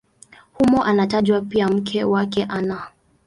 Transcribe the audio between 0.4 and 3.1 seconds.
Humo anatajwa pia mke wake Ana.